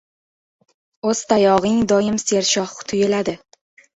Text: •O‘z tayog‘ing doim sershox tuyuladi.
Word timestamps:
•O‘z 1.09 1.19
tayog‘ing 1.33 1.77
doim 1.91 2.17
sershox 2.23 2.75
tuyuladi. 2.93 3.37